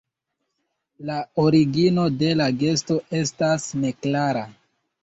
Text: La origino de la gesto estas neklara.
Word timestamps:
La 1.09 1.17
origino 1.43 2.07
de 2.25 2.33
la 2.43 2.49
gesto 2.65 2.99
estas 3.21 3.71
neklara. 3.87 4.47